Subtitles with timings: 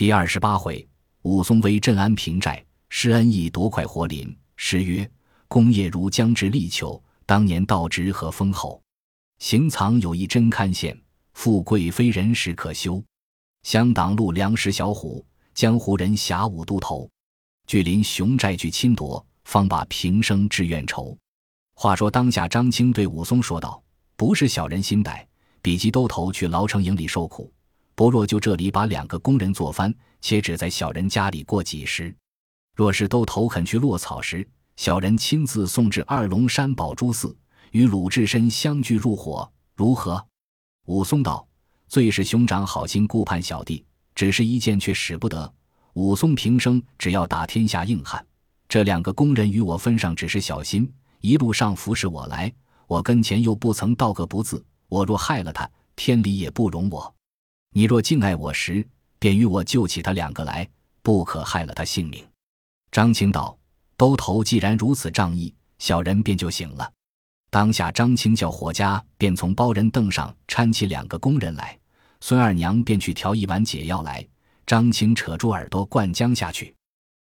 [0.00, 0.88] 第二十八回，
[1.24, 4.34] 武松为镇安平寨，施恩义夺快活林。
[4.56, 5.06] 诗曰
[5.46, 8.82] ：“功业如将至立秋，当年道直和丰厚。
[9.40, 10.98] 行藏有一真堪羡，
[11.34, 13.04] 富贵非人时可修。
[13.62, 17.06] 乡党路粮食小虎，江湖人侠武都头。
[17.66, 21.14] 距临雄寨俱侵夺，方把平生志愿酬。”
[21.76, 23.82] 话说当下，张青对武松说道
[24.16, 25.26] ：“不是小人心歹，
[25.60, 27.52] 比及兜头去牢城营里受苦，
[28.00, 32.16] 不若就这里把两个工人做翻，且只在小人家里过几时。
[32.74, 37.36] 若是都投肯去落草时，小人亲自送至二龙山宝珠寺，
[37.72, 40.26] 与鲁智深相聚入伙，如何？”
[40.88, 41.46] 武松道
[41.88, 45.52] ：“最是兄长好心顾盼小弟，只是一件却使不得。
[45.92, 48.26] 武松平生只要打天下硬汉，
[48.66, 50.90] 这两个工人与我分上，只是小心。”
[51.20, 52.50] 一路上服侍我来，
[52.86, 54.64] 我跟前又不曾道个不字。
[54.88, 57.14] 我若害了他，天理也不容我。
[57.72, 58.84] 你若敬爱我时，
[59.20, 60.68] 便与我救起他两个来，
[61.02, 62.26] 不可害了他性命。
[62.90, 63.56] 张青道
[63.96, 66.92] ：“兜头既然如此仗义，小人便就醒了。”
[67.48, 71.78] 当下张青叫伙家，便从包人凳上搀起两个工人来。
[72.20, 74.26] 孙二娘便去调一碗解药来。
[74.66, 76.74] 张青扯住耳朵灌浆下去，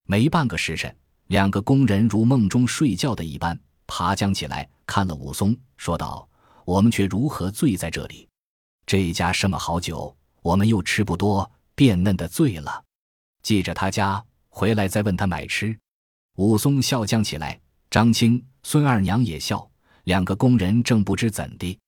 [0.08, 0.96] 没半个时辰，
[1.28, 3.60] 两个工人如梦中睡觉的一般。
[3.88, 6.28] 爬将起来，看了武松，说道
[6.66, 8.28] ：“我们却如何醉在这里？
[8.88, 10.16] 这家什么好酒，
[10.46, 12.84] 我们又吃不多，变嫩的醉了。
[13.42, 15.76] 记着他家回来再问他买吃。”
[16.38, 19.68] 武松笑将起来，张青、孙二娘也笑。
[20.04, 21.80] 两个工人正不知怎地，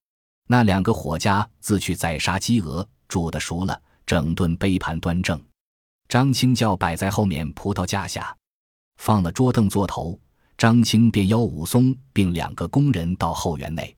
[0.47, 5.39] 那两个伙家自去宰杀鸡鹅，煮的熟了，整顿杯盘端正。
[6.09, 8.35] 张青叫摆在后面葡萄架下，
[8.95, 10.19] 放了桌凳坐头。
[10.57, 13.95] 张青便邀武松并两个工人到后园内，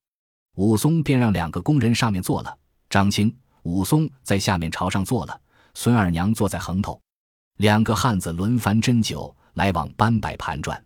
[0.57, 2.53] 武松便让两个工人上面坐了。
[2.89, 5.41] 张青、武松在下面朝上坐了，
[5.73, 6.99] 孙二娘坐在横头，
[7.57, 10.83] 两个汉子轮番斟酒，来往搬摆盘转。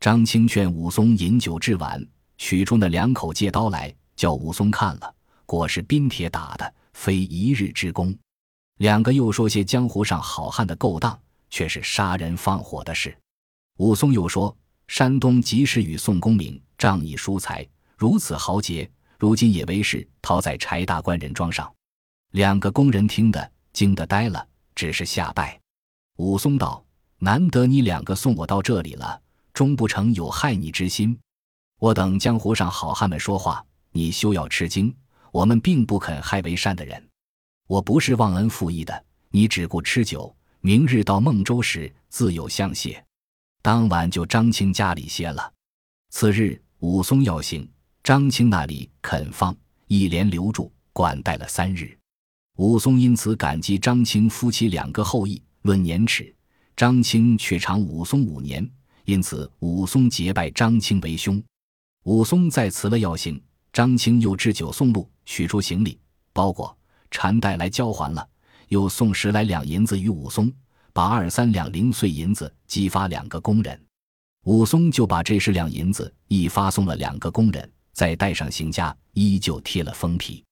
[0.00, 2.04] 张青劝武松饮酒至晚，
[2.38, 5.14] 取出那两口借刀来，叫武松看了，
[5.44, 8.16] 果是冰铁打的，非一日之功。
[8.78, 11.18] 两个又说些江湖上好汉的勾当，
[11.50, 13.16] 却是杀人放火的事。
[13.78, 14.56] 武松又说。
[14.88, 18.88] 山东及时雨宋公明仗义疏财，如此豪杰，
[19.18, 21.68] 如今也为是逃在柴大官人庄上。
[22.32, 25.58] 两个工人听得惊得呆了，只是下拜。
[26.16, 26.84] 武松道
[27.18, 29.20] ：“难得你两个送我到这里了，
[29.52, 31.18] 终不成有害你之心。
[31.78, 34.94] 我等江湖上好汉们说话，你休要吃惊。
[35.30, 37.06] 我们并不肯害为善的人，
[37.66, 39.04] 我不是忘恩负义的。
[39.30, 43.02] 你只顾吃酒，明日到孟州时自有相谢。”
[43.62, 45.52] 当晚就张青家里歇了。
[46.10, 47.68] 次日武松要行，
[48.04, 49.54] 张青那里肯放，
[49.86, 51.95] 一连留住，管待了三日。
[52.56, 55.40] 武松因此感激张青夫妻两个厚意。
[55.62, 56.32] 论年齿，
[56.76, 58.68] 张青却长武松五年，
[59.04, 61.42] 因此武松结拜张青为兄。
[62.04, 65.98] 武松再辞了要行，张青又置酒送路，取出行李
[66.32, 66.76] 包裹
[67.10, 68.26] 缠带来交还了，
[68.68, 70.52] 又送十来两银子与武松。
[70.92, 73.78] 把二三两零碎银子激发两个工人，
[74.44, 80.45] 武松就把这十两银子一发送了两个工人，再带上行家，依旧贴了封皮。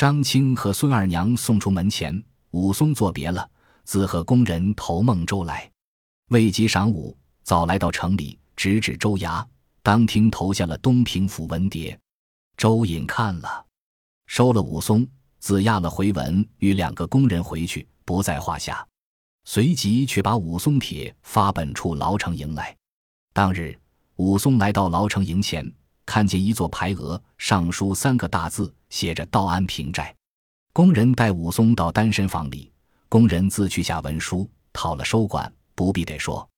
[0.00, 3.46] 张青和孙二娘送出门前，武松作别了，
[3.84, 5.70] 自和工人投孟州来。
[6.28, 9.44] 未及晌午，早来到城里，直指州衙，
[9.82, 11.94] 当庭投下了东平府文牒。
[12.56, 13.66] 周隐看了，
[14.24, 15.06] 收了武松，
[15.38, 18.82] 自押了回文，与两个工人回去，不在话下。
[19.44, 22.74] 随即却把武松帖发本处牢城营来。
[23.34, 23.78] 当日，
[24.16, 25.70] 武松来到牢城营前，
[26.06, 30.14] 看见一座牌额，上书三个大字，写着“道安平寨”。
[30.72, 32.70] 工人带武松到单身房里，
[33.08, 36.48] 工人自去下文书，讨了收管，不必得说。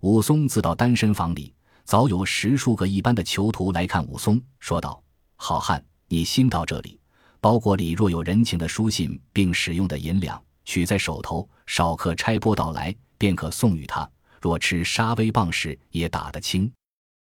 [0.00, 5.02] 武松自到单身房里，早有十数个一般的囚徒来看武松，说道
[5.36, 7.00] ：“好汉，你新到这里，
[7.40, 14.10] 包裹里若有人情的书信，并使用的银两。”取在手头，少客差拨到来，便可送与他。
[14.40, 16.70] 若吃杀威棒时，也打得轻；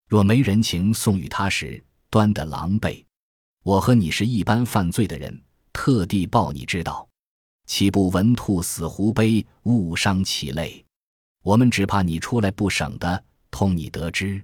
[0.08, 3.04] 若没人情送与他时，端得狼狈。
[3.64, 5.40] 我和你是一般犯罪的人，
[5.72, 7.08] 特地报你知道，
[7.68, 10.84] 岂不闻兔死狐悲，误伤其类？
[11.44, 14.44] 我们只怕你出来不省的，通你得知。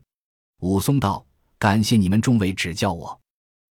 [0.59, 1.25] 武松道
[1.57, 3.19] ：“感谢你们众位指教我，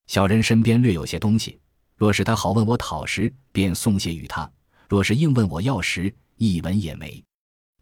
[0.09, 1.61] 小人身边略有些东西，
[1.95, 4.51] 若是他好问我讨时，便送些与他。”
[4.89, 7.23] 若是硬问我要时，一文也没。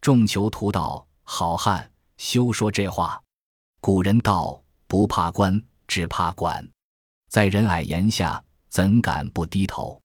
[0.01, 3.19] 众囚徒道：“好汉，休说这话。
[3.79, 6.67] 古人道：不怕官，只怕管。
[7.35, 10.01] 在人矮檐下，怎敢不低头？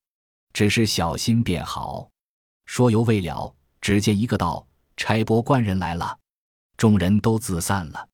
[0.51, 2.09] 只是小心便好。”
[2.67, 4.67] 说犹未了，只见一个道
[4.97, 6.19] ：“差拨官人来了。”
[6.75, 8.09] 众人都自散了。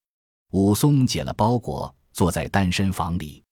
[0.51, 3.43] 武松解了包裹，坐在单身房里。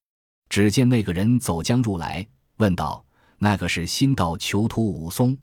[0.49, 2.23] 只见那个人走将入来，
[2.57, 3.03] 问道
[3.39, 5.35] ：“那个是新到囚徒武松？”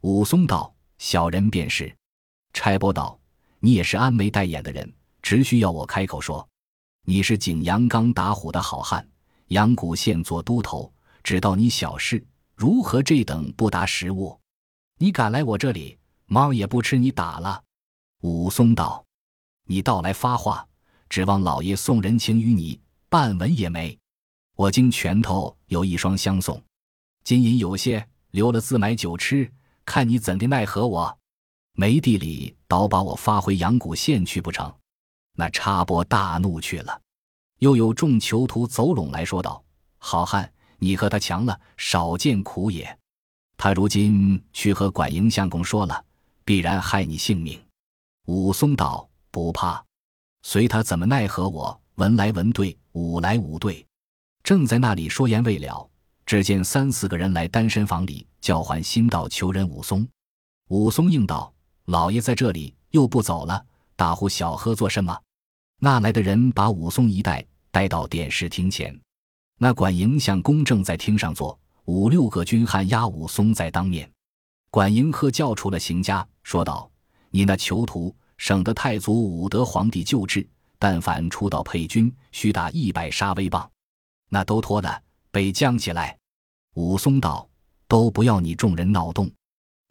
[0.00, 1.94] 武松道：“小人便是。”
[2.56, 3.20] 差拨道
[3.60, 4.90] ：“你也是安眉戴眼的人，
[5.20, 6.48] 只需要我开口说，
[7.02, 9.06] 你是景阳冈打虎的好汉，
[9.48, 10.92] 阳谷县做都头，
[11.22, 12.24] 只道你小事，
[12.54, 14.38] 如何这等不达时务？
[14.98, 17.62] 你敢来我这里，猫也不吃你打了。”
[18.22, 19.04] 武松道
[19.64, 20.66] ：“你倒来发话，
[21.08, 23.96] 指望老爷送人情于你，半文也没。
[24.56, 26.60] 我经拳头有一双相送，
[27.22, 29.50] 金银有些，留了自买酒吃，
[29.84, 31.16] 看你怎的奈何我。”
[31.74, 34.74] 没地里倒把我发回阳谷县去不成？
[35.34, 37.00] 那插拨大怒去了。
[37.58, 39.62] 又有众囚徒走拢来说道
[39.98, 42.98] ：“好汉，你和他强了，少见苦也。
[43.56, 46.04] 他如今去和管营相公说了，
[46.44, 47.60] 必然害你性命。”
[48.26, 49.84] 武松道：“不怕，
[50.42, 51.80] 随他怎么奈何我？
[51.96, 53.84] 文来文对，武来武对。”
[54.44, 55.88] 正在那里说言未了，
[56.24, 60.06] 只见三四个人来单身房里叫唤新到囚人武松。
[60.68, 61.52] 武松应道。
[61.86, 63.64] 老爷在这里又不走了，
[63.96, 65.18] 大呼小喝做什么？
[65.78, 68.98] 那来的人把武松一带带到点视厅前，
[69.58, 74.10] 那管营相公正在厅上坐，五六个军汉押武松在当面。
[74.70, 76.90] 管营喝叫出了邢家，说道
[77.30, 80.46] ：“你那囚徒，省得太祖武德皇帝旧制，
[80.78, 83.70] 但凡出到配军，须打一百杀威棒。
[84.28, 86.18] 那都脱的，被降起来。”
[86.74, 87.48] 武松道
[87.88, 89.30] ：“都不要你众人闹动，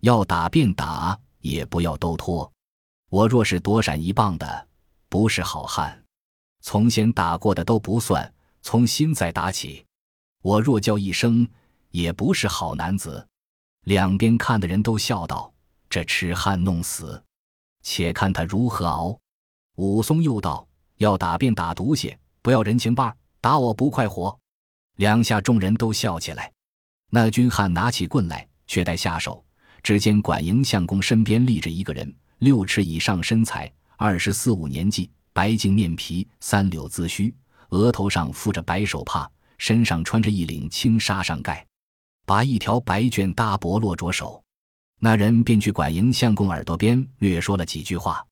[0.02, 2.52] 要打便打。”也不要都脱，
[3.10, 4.68] 我若是躲闪一棒的，
[5.10, 5.92] 不是好汉；
[6.62, 9.86] 从前打过的都不算，从新再打起。
[10.42, 11.48] 我若叫一声，
[11.92, 13.26] 也不是好男子。
[13.86, 15.52] 两边看的人都笑道
[15.90, 17.24] ：“这痴汉弄死，
[17.82, 19.18] 且看他如何熬。”
[19.76, 20.68] 武松又道
[20.98, 24.38] ：“要打便打毒血，不要人情棒，打我不快活。”
[24.98, 26.52] 两下众人都笑起来。
[27.10, 29.44] 那军汉拿起棍来，却待下手。
[29.84, 37.34] 只见管营相公身边立着一个人，六尺以上身材，二十四五年纪，白净面皮，三绺髭须，
[37.70, 39.28] 额头上覆着白手帕，
[39.58, 41.66] 身上穿着一领青纱上盖，
[42.24, 44.44] 把一条白绢搭脖落着手。
[45.00, 48.24] 那人便去管营相公耳朵边略说了几句话。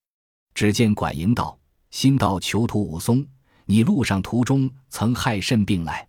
[0.53, 1.57] 只见管营道
[1.89, 3.25] ：“新到囚徒武松，
[3.65, 6.07] 你路上途中曾害甚病来？”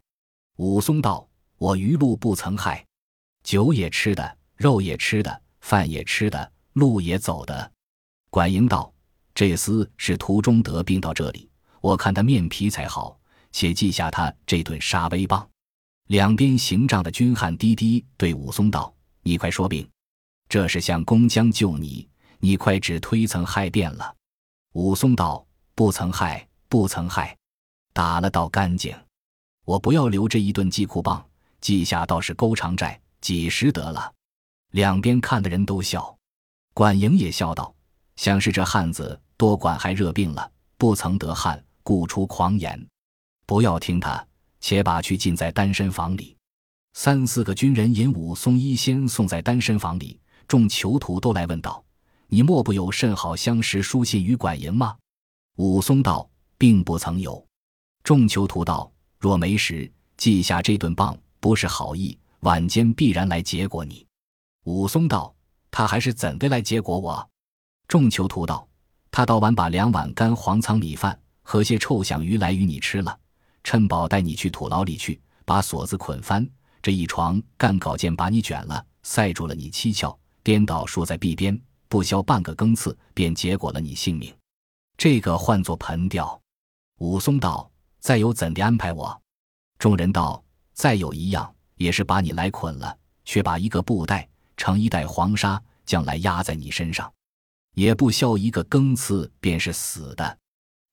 [0.56, 1.26] 武松道
[1.56, 2.84] ：“我余路不曾害，
[3.42, 7.72] 酒也吃的。”肉也吃的，饭也吃的，路也走的。
[8.30, 8.90] 管营道
[9.36, 11.46] ：“这厮是途中得病到这里，
[11.82, 13.20] 我看他面皮才好，
[13.52, 15.46] 且记下他这顿杀威棒。”
[16.08, 19.86] 两边行帐的军汉滴滴对武松道：“你快说病，
[20.48, 24.14] 这是向公将救你，你快指推曾害遍了。”
[24.72, 25.46] 武松道
[25.76, 27.36] ：“不曾害，不曾害，
[27.92, 28.96] 打了倒干净。
[29.66, 31.22] 我不要留这一顿记库棒，
[31.60, 34.10] 记下倒是勾长债，几时得了？”
[34.72, 36.16] 两边看的人都笑，
[36.72, 37.74] 管营也笑道
[38.16, 42.86] ：“想是这汉子多管还热病了，不曾得汗，故出狂言。
[43.46, 44.26] 不要听他，
[44.60, 46.36] 且把去禁在单身房里。”
[46.94, 50.18] 三四个军人引武松一先送在单身房里，
[50.48, 51.84] 众囚徒都来问道
[52.28, 54.96] ：“你莫不有甚好相识书信与管营吗？”
[55.56, 57.46] 武松道：“并不曾有。”
[58.02, 64.06] 众囚徒道：“若没时，记下这顿棒，不是好意，晚间必然来结果你。”
[64.64, 65.34] 武松道
[65.70, 67.30] ：“他还是怎的来结果我？”
[67.87, 68.66] 众囚徒道
[69.16, 73.18] ：“他到晚把两碗干黄仓米饭和些臭响鱼来与你吃了，
[73.64, 76.46] 趁宝带你去土牢里去，把锁子捆翻，
[76.82, 81.58] 这一床干稿件把你卷了，塞住了你七窍，颠倒竖在壁边，
[81.88, 84.30] 不消半个更次，便结果了你性命。
[84.99, 86.38] 这个唤作盆吊。”
[87.00, 89.18] 武松道：“再有怎的安排我？”
[89.80, 90.44] 众人道
[90.76, 92.94] ：“再有一样，也是把你来捆了，
[93.25, 97.11] 却把一个布袋。”盛一袋黄沙，将来压在你身上，
[97.76, 100.38] 也不消一个更次，便是死的。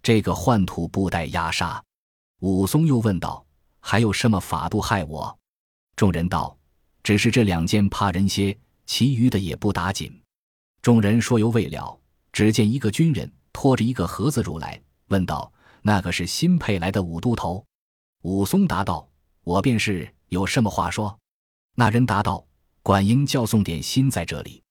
[0.02, 1.82] 这个换土布袋压沙。
[2.42, 3.46] 武松又问道
[3.80, 5.40] ：“还有什么法度害我？”
[5.96, 6.58] 众人道
[7.02, 10.22] ：“只是这两件怕人些，其余的也不打紧。”
[10.84, 11.98] 众人说犹未了，
[12.34, 15.50] 只见一个军人拖着一个盒子入来，问道
[15.82, 17.66] ：“那个是新配来的武都头？”
[18.24, 19.10] 武松答道
[19.46, 21.18] ：“我便是，有什么话说？”
[21.76, 22.46] 那人答道。
[22.82, 24.62] 管营叫送点心在这里。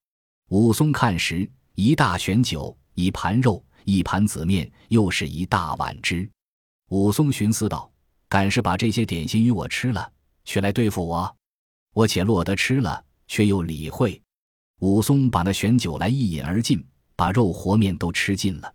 [0.50, 6.28] 武松看时，一大悬酒，一盘肉，一盘子面，又是一大碗汁。
[6.90, 7.90] 武松寻思道
[8.28, 10.12] ：“敢是把这些点心与我吃了，
[10.44, 11.34] 却来对付我？
[11.94, 14.20] 我且落得吃了，却又理会。”
[14.80, 16.84] 武松把那选酒来一饮而尽，
[17.16, 18.74] 把肉和面都吃尽了。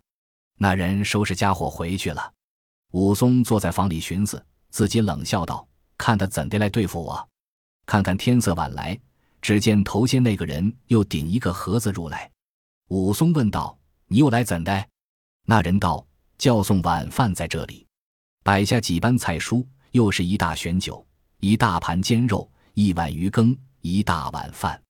[0.56, 2.32] 那人收拾家伙回去了。
[2.92, 7.28] 武松坐在房里寻思，自己冷笑道：“看他怎的来对付我？”
[7.86, 8.98] 看看天色晚来，
[9.40, 12.28] 只见头先那个人又顶一个盒子入来。
[12.88, 13.78] 武松问道
[14.08, 14.86] ：“你又来怎的？”
[15.44, 16.06] 那人道
[16.38, 17.86] ：“叫送晚饭在这里。”
[18.42, 21.06] 摆下几般菜蔬，又是一大选酒，
[21.40, 24.80] 一大盘煎肉，一碗鱼羹，一大碗饭。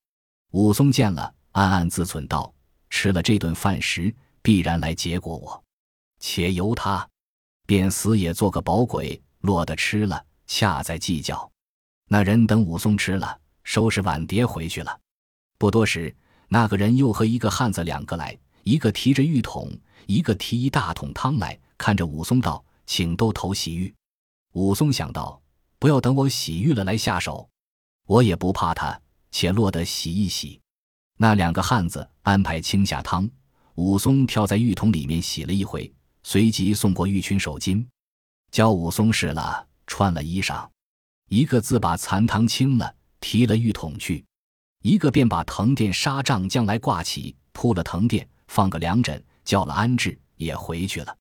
[0.53, 2.53] 武松见了，暗暗自忖道
[2.89, 5.61] ：“吃了这顿饭食，必然来结果我，
[6.21, 7.07] 且由他，
[7.67, 11.51] 便死也做个饱鬼，落得吃了，恰在计较。”
[12.07, 15.01] 那人等武松吃了，收拾碗碟回去了。
[15.59, 16.17] 不多时，
[16.49, 19.71] 那个人又和一个汉子两个来，一个提着浴桶，
[20.07, 23.95] 一个提一大桶汤来，看着武松道：“请都投洗浴。”
[24.55, 25.41] 武松想到
[25.79, 27.49] ：“不要等我洗浴了来下手，
[28.07, 29.01] 我也不怕他。”
[29.31, 30.59] 且落得洗一洗，
[31.19, 33.29] 那两个汉子安排清下汤，
[33.75, 37.87] 武松跳在浴桶里面洗了一回，随即送过浴裙手巾，
[38.51, 40.67] 教武松试了穿了衣裳，
[41.29, 44.25] 一个自把残汤清了，提了浴桶去，
[44.83, 51.17] 一个便把藤垫纱帐将来挂起，铺了藤垫，放个凉枕，叫了安置，也回去了。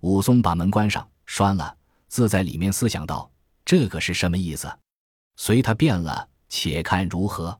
[0.00, 1.76] 武松把门关上，拴了，
[2.08, 3.30] 自在里面思想道
[3.64, 4.72] ：“这个是什么意思？”
[5.36, 6.28] 随他变了。
[6.56, 7.58] 且看如何，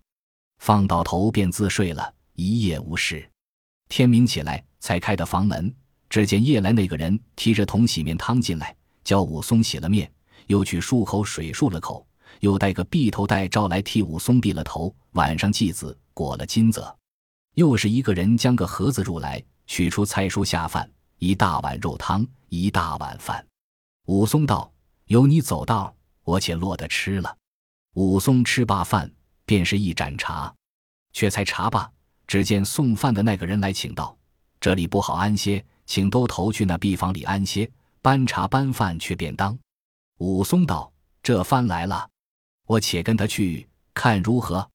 [0.59, 3.29] 放到头便自睡了一夜无事。
[3.89, 5.75] 天明起来，才开的房门，
[6.09, 10.09] 只见夜来那个人提着桶洗面汤进来，叫武松洗了面，
[10.47, 12.07] 又去漱口水漱了口，
[12.45, 14.95] 又带个碧头带罩来替武松避了头。
[15.13, 16.85] 晚上祭子裹了金子，
[17.55, 23.43] 又是一个人将个盒子入来，取出菜蔬下饭，一大碗肉汤，一大碗饭。
[24.09, 24.71] 武松道
[25.09, 27.35] ：“有你走道，我且落得吃了。”
[27.95, 29.11] 武松吃罢饭，
[29.47, 30.55] 便是一盏茶，
[31.15, 31.91] 却才茶罢，
[32.27, 34.15] 只见送饭的那个人来请道
[34.61, 37.71] ：“这里不好安歇，请都头去那壁房里安歇，
[38.03, 39.59] 搬茶搬饭去便当。”
[40.19, 42.07] 武松道：“这番来了，
[42.67, 44.69] 我且跟他去看如何。”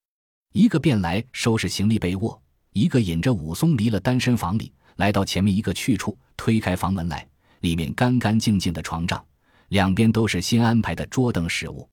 [0.53, 2.41] 一个便来收拾行李被卧，
[2.73, 7.27] 一个引着武松离了单身房里，来到前面一个去处，推开房门来，
[7.59, 9.23] 里面干干净净的床帐，
[9.67, 11.87] 两边都是新安排的桌凳食物。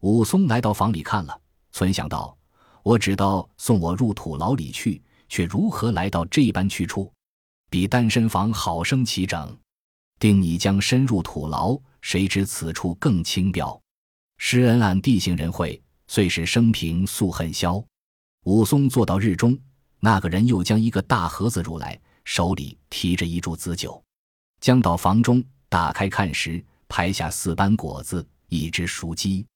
[0.00, 2.36] 武松来到房里看了，存想到
[2.82, 7.12] ：“我只道送我入土牢里去，却如何来到这般去处？
[7.70, 9.56] 比单身房好生齐整。
[10.18, 13.81] 定你将深入土牢，谁知此处更清标。
[14.44, 17.82] 施恩按地形人会，遂使生平素恨消。”
[18.42, 19.56] 武松坐到日中，
[20.00, 24.02] 那个人又将一个大盒子入来，手里提着一柱子酒，
[24.60, 29.46] 将到房中打开看时，排下四般果子，一只熟鸡。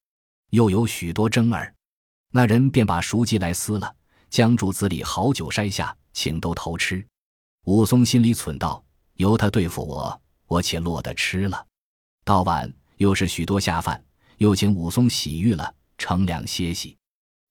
[0.51, 1.75] 又有许多蒸儿，
[2.31, 3.93] 那人便把熟鸡来撕了，
[4.31, 7.05] 将柱子里好酒筛下，请都偷吃。
[7.65, 8.83] 武松心里忖道：
[9.15, 11.67] 由他对付我，我且落得吃了。
[12.25, 14.01] 到晚又是许多下饭，
[14.39, 16.97] 又请武松洗浴了，乘凉歇息。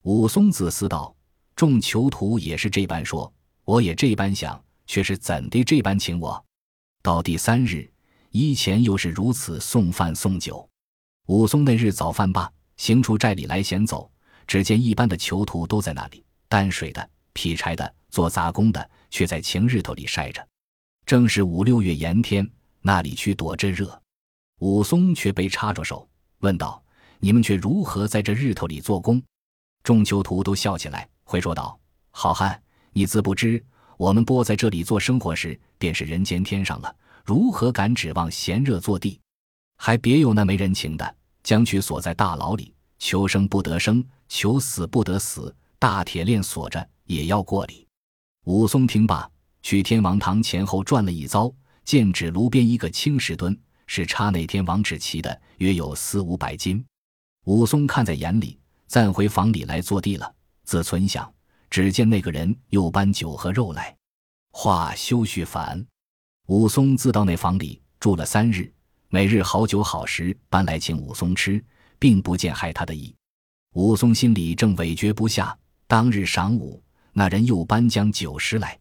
[0.04, 1.16] 武松自思道：
[1.56, 3.32] 众囚徒也是这般说，
[3.64, 6.44] 我也这般想，却是怎地这般请我？
[7.02, 7.92] 到第三日，
[8.32, 10.68] 衣前又是如此送饭送酒。
[11.28, 12.52] 武松那日早饭罢。
[12.78, 14.12] 行出寨里来闲走，
[14.46, 20.46] 只见一般的囚徒都在那里，担水的、劈柴的、做杂工的，却在晴日头里晒着。
[21.06, 22.46] 正是五六月炎天，
[22.82, 23.98] 那里去躲这热？
[24.60, 26.06] 武松却被插着手，
[26.46, 26.82] 问道
[27.20, 29.22] ：“你们却如何在这日头里做工？”
[29.84, 31.78] 众囚徒都笑起来，会说道
[32.12, 32.62] ：“好汉，
[32.94, 33.62] 你自不知，
[33.98, 39.20] 我们拨在这里做生活时，便是人间天上了，如何敢指望闲热坐地？
[39.78, 47.88] 还别有那没人情的。”将去锁在大牢里，求生不得生，求死不得死，大铁链锁着也要过里。
[48.46, 49.30] 武松听罢，
[49.62, 53.56] 去天王堂前后转了一遭，见指炉边一个青石墩，
[53.88, 56.86] 是插那天王纸旗的，约有四五百斤。
[57.46, 60.34] 武松看在眼里，暂回房里来坐地了。
[60.64, 61.32] 自存想，
[61.70, 63.96] 只见那个人又搬酒和肉来，
[64.52, 65.86] 话休叙烦。
[66.48, 68.72] 武松自到那房里住了三日。
[69.10, 71.64] 每日好酒好食搬来请武松吃，
[72.00, 73.16] 并不见害他的意。
[73.74, 75.58] 武松心里正委决不下。
[75.88, 78.78] 当日晌午，那人又搬将酒食来，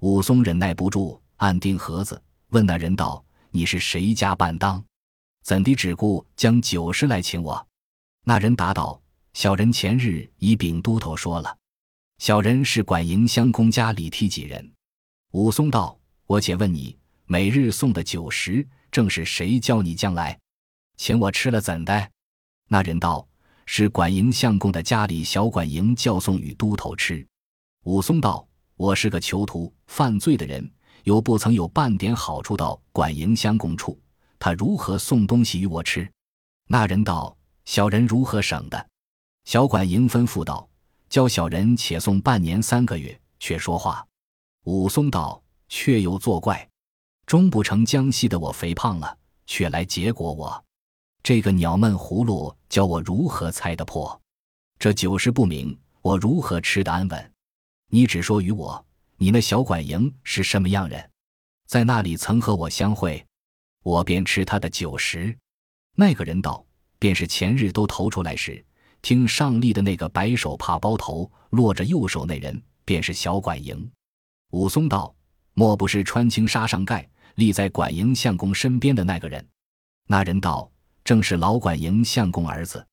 [0.00, 4.84] 武松忍耐不住，按钉盒子，问那人道：“你是谁家伴当？
[5.42, 7.66] 怎的只顾将酒食来请我？”
[8.24, 9.00] 那人答道
[9.34, 11.56] ：“小人前日已禀都头说了，
[12.18, 14.72] 小人是管营乡公家里梯几人。”
[15.32, 20.40] 武松道：“我且问你，每日送的酒食。”正是谁叫你将来，
[20.96, 22.10] 请我吃了怎的？
[22.68, 23.28] 那人道
[23.66, 27.24] ：“是管营相公的家里小管营叫送与都头吃。”
[27.84, 30.68] 武松道：“我是个囚徒，犯罪的人，
[31.08, 33.98] 又不曾有半点好处到管营相公处，
[34.38, 36.06] 他如何送东西与我吃？”
[36.68, 37.34] 那人道
[37.64, 38.88] ：“小人如何省的？”
[39.46, 40.68] 小管营吩咐道
[41.08, 44.06] ：“教小人且送半年三个月，却说话。”
[44.64, 46.68] 武松道：“却又作怪，
[47.24, 50.62] 终不成江西的我肥胖了，却来结果我。
[51.22, 54.20] 这个鸟闷葫芦，教我如何猜得破？
[54.78, 57.32] 这酒食不明，我如何吃得安稳？
[57.88, 58.84] 你只说与我，
[59.20, 61.10] 你那小管营是什么样人？
[61.66, 63.26] 在那里曾和我相会，
[63.82, 65.36] 我便吃他的酒食。”
[65.96, 66.64] 那个人道
[67.00, 68.64] ：“便是前日都投出来时，
[69.02, 73.90] 听上立的那个白手帕包头，落着右手那人，便是小管营。”
[74.52, 75.12] 武松道
[75.52, 79.44] ：“莫不是穿青纱上盖立在管营相公身边的那个人？”
[80.06, 80.70] 那人道
[81.02, 82.86] ：“正是老管营相公儿子。”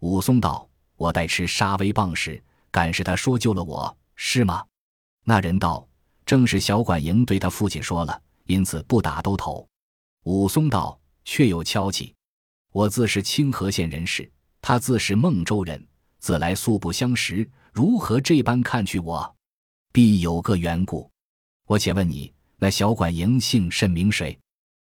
[0.00, 2.40] 武松道：“我待吃杀威棒时，
[2.70, 4.64] 敢是他说救了我，是吗？”
[5.24, 5.86] 那人道
[6.26, 9.66] ：“正是小管营对他父亲说了，因此不打都头。”
[10.24, 12.14] 武松道：“确有敲击。
[12.72, 15.84] 我自是清河县人士，他自是孟州人，
[16.18, 19.34] 自来素不相识，如何这般看去我？”
[19.92, 21.10] 必有个缘故，
[21.66, 24.36] 我且问你，那小管营姓甚名谁？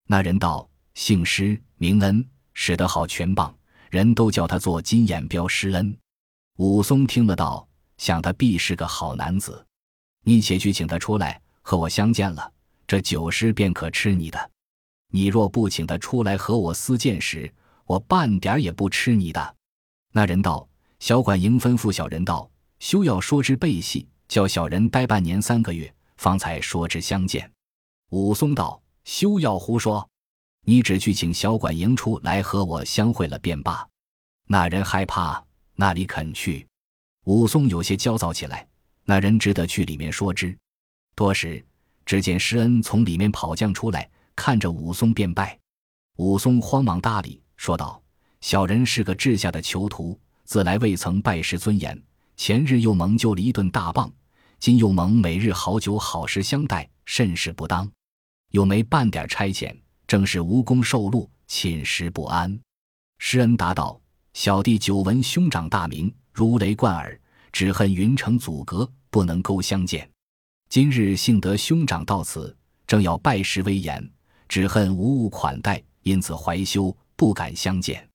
[0.07, 3.55] 那人道：姓施，名恩，使得好拳棒，
[3.91, 5.95] 人都叫他做金眼彪施恩。
[6.57, 9.63] 武松听了道：想他必是个好男子，
[10.27, 12.51] 你且去请他出来和我相见了，
[12.87, 14.51] 这酒食便可吃你的。
[15.11, 17.49] 你若不请他出来和我私见时，
[17.85, 19.55] 我半点也不吃你的。
[20.11, 20.67] 那人道：
[20.99, 24.07] 小管营吩咐小人道：休要说之背细。
[24.27, 27.49] 叫小人待半年三个月，方才说之相见。
[28.09, 30.09] 武松道：“休要胡说，
[30.63, 33.87] 你只去请小管营出来和我相会了便罢。”
[34.49, 36.67] 那人害怕，那里肯去？
[37.25, 38.67] 武松有些焦躁起来。
[39.05, 40.57] 那人只得去里面说之。
[41.15, 41.63] 多时，
[42.05, 45.57] 只见施恩从里面跑将出来，看着武松便拜。
[46.17, 48.01] 武松慌忙搭理，说道
[48.41, 52.01] ：“小人是个治下的囚徒，自来未曾拜师尊严。”
[52.35, 54.11] 前日又蒙救了一顿大棒，
[54.59, 57.89] 今又蒙每日好酒好食相待，甚是不当，
[58.51, 59.73] 又没半点差遣，
[60.05, 62.59] 正是无功受禄，寝食不安。
[63.19, 64.01] 施恩答道
[64.33, 67.17] ：“小弟久闻兄长大名，如雷贯耳，
[67.55, 70.11] 只恨云城阻隔，不能够相见。
[70.67, 72.53] 今日幸得兄长到此，
[72.85, 74.11] 正要拜师威严，
[74.49, 78.05] 只恨无物款待，因此怀羞，不敢相见。”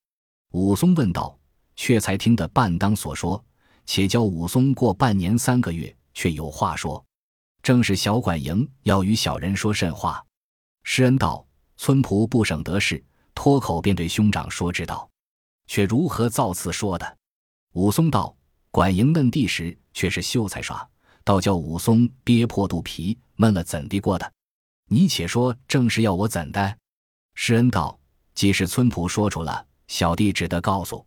[0.53, 1.35] 武松问道
[1.74, 3.42] ：“却才听得半当所说。”
[3.87, 7.03] 且教武松过半年三个月，却有话说。
[7.62, 10.22] 正是小管营要与小人说甚话。
[10.83, 11.42] 施恩道
[11.79, 13.03] ：“村仆不省得事，
[13.35, 15.09] 脱口便对兄长说之道，
[15.66, 17.16] 却如何造次说的？”
[17.72, 18.37] 武松道
[18.70, 20.88] ：“管营嫩地时，却是秀才耍，
[21.24, 24.33] 倒叫武松憋破肚皮闷了，怎地过的？
[24.88, 26.76] 你且说，正是要我怎的？”
[27.35, 27.98] 施恩道
[28.35, 31.04] ：“即使村仆说出了，小弟只得告诉，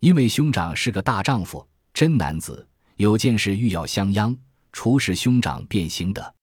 [0.00, 4.36] 因为兄长是个大丈夫。”真男子有件事欲要相央，
[4.70, 6.34] 除使兄长便行得。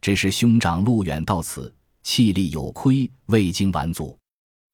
[0.00, 4.18] 只是兄长路远到此，气力有亏，未经完足，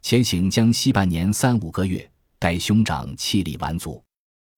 [0.03, 4.01] 且请将息半年三五个月，待兄长气力完足。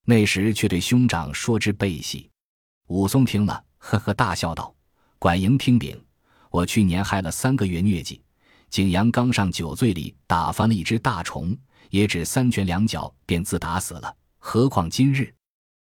[0.04, 2.28] 那时却对兄长说之背细。
[2.88, 4.74] 武松听了，呵呵大笑道
[5.18, 5.98] ：“管营听禀，
[6.50, 8.20] 我去年害了三个月疟疾，
[8.68, 11.56] 景阳冈上酒醉里打翻了一只大虫，
[11.90, 15.32] 也只三拳两脚便自打死了，何况今日？”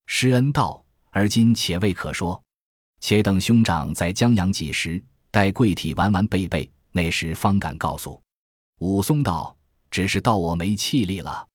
[0.06, 2.42] 施恩道：“而今且未可说，
[3.00, 8.20] 且等兄长在江阳几时，待贵体完完备备，那时方敢告诉。”
[8.80, 9.56] 武松道
[9.90, 11.46] ：“只是到我没气力了。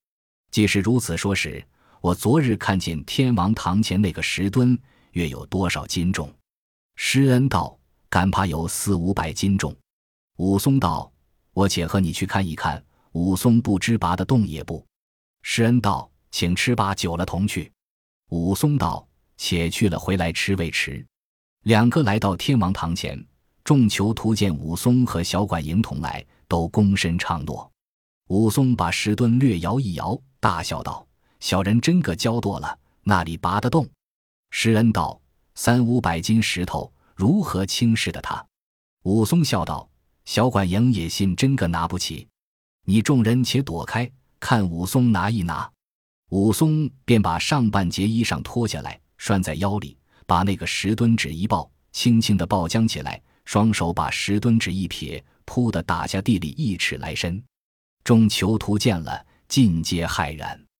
[0.51, 1.65] 既是如此说时，
[2.01, 4.77] 我昨日看见天王堂前那个石墩，
[5.11, 6.33] 约有多少斤重？”
[6.97, 7.77] 施恩道
[8.09, 9.75] ：“敢怕有四五百斤重。”
[10.37, 11.11] 武松道
[11.53, 12.83] ：“我且和你去看一看。”
[13.13, 14.83] 武松不知拔得动也不。
[15.43, 17.71] 施恩道：“请吃罢酒了，同去。”
[18.31, 19.05] 武松道
[19.37, 21.05] ：“且去了，回来吃未迟。”
[21.63, 23.23] 两个来到天王堂前，
[23.63, 27.69] 众囚徒见武松和小管营同来，都躬身唱诺。
[28.29, 31.05] 武松把石墩略摇一摇，大笑道
[31.41, 33.85] ：“小人真个骄惰了，那里拔得动？”
[34.51, 35.19] 施恩道
[35.55, 38.45] ：“三五百斤石头，如何轻视的他？”
[39.03, 39.89] 武松笑道
[40.23, 42.27] ：“小管营也信真个拿不起，
[42.85, 45.69] 你众人且躲开，看武松拿一拿。”
[46.29, 57.43] 武松便把上半截衣裳脱下来拴在腰里，把那个石墩纸一抱，轻轻的抱将起来，双手把石墩纸一撇，扑的打下地里一尺来深。
[58.03, 60.70] 众囚徒见了，尽皆骇然。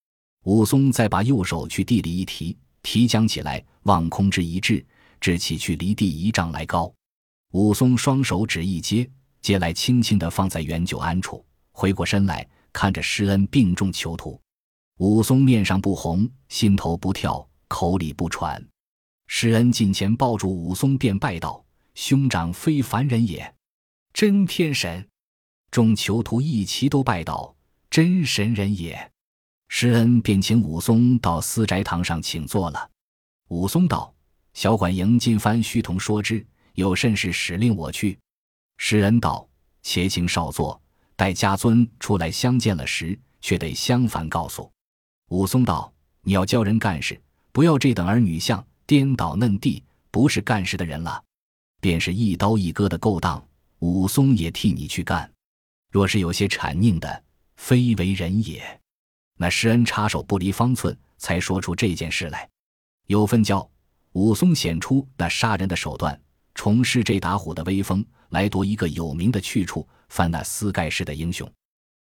[0.43, 4.83] 武松再把右手去地里一提，提将起来，望空之一掷，
[5.19, 6.91] 至起去离地一丈来高。
[7.51, 9.07] 武松双手指一接，
[9.41, 14.41] 接来轻轻地放在原就安处，回过身来看着施恩病重囚徒。
[14.97, 18.63] 武松面上不红，心头不跳，口里不喘。
[19.27, 23.53] 施恩近前抱住武松，便拜道：“兄长非凡人也，
[24.11, 25.07] 真天神！”
[25.69, 27.55] 众囚徒一齐都拜道
[27.91, 29.11] ：“真神人也。”
[29.73, 32.89] 施恩便请武松到私宅堂上请坐了。
[33.47, 34.13] 武松道
[34.53, 38.19] ：“小管营进番须同说之，有甚事使令我去？”
[38.77, 39.47] 施恩道
[39.81, 40.79] ：“且请少坐，
[41.15, 44.69] 待家尊出来相见了时，却得相反告诉。”
[45.31, 47.19] 武松道：“你要教人干事，
[47.53, 49.81] 不要这等儿女相，颠倒嫩地，
[50.11, 51.23] 不是干事的人了。
[51.79, 53.41] 便是一刀一割的勾当，
[53.79, 55.31] 武松也替你去干。
[55.89, 57.23] 若是有些谄佞的，
[57.55, 58.61] 非为人也。”
[59.41, 62.47] 那施恩插手不离方寸，才说出这件事来。
[63.07, 63.67] 有份教
[64.11, 66.21] 武松显出那杀人的手段，
[66.53, 71.51] 重施这打虎的威风，来夺一个有名的去处，犯那私盖世的英雄。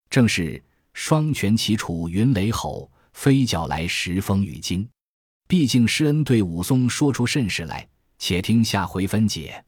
[0.09, 0.61] 正是
[0.93, 4.85] 双拳齐出云雷吼，飞脚来时风雨惊。
[5.47, 9.63] 毕竟施恩对武松说出甚事来，且听下回分解。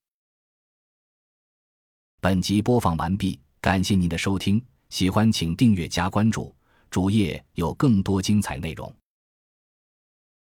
[2.19, 6.53] 本集播放完毕，感谢您的收听，喜欢请订阅加关注。
[6.91, 8.93] 主页有更多精彩内容。